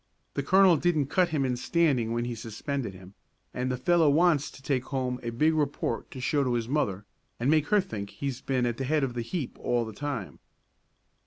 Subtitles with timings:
[0.33, 3.13] The colonel didn't cut him in standing when he suspended him,
[3.53, 7.05] and the fellow wants to take home a big report to show to his mother,
[7.39, 10.39] and make her think he's been at the head of the heap all the time."